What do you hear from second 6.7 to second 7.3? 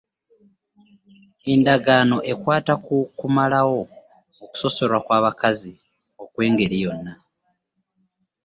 Yonna.